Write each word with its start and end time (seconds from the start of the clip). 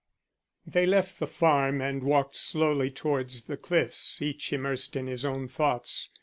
They 0.65 0.87
left 0.87 1.19
the 1.19 1.27
farm 1.27 1.79
and 1.79 2.01
walked 2.01 2.35
slowly 2.35 2.89
towards 2.89 3.43
the 3.43 3.55
cliffs, 3.55 4.19
each 4.19 4.51
immersed 4.51 4.95
in 4.95 5.05
his 5.05 5.25
own 5.25 5.47
thoughts. 5.47 6.09